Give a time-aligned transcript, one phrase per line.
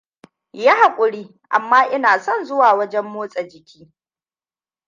[0.61, 3.91] Yi hakuri, amma ina son zuwa wajen motsa jiki.